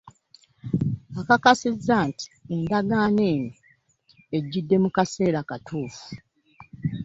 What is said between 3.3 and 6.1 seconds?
eno ejjidde mu kaseera katuufu